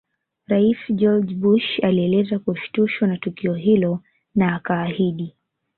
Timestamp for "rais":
0.47-0.77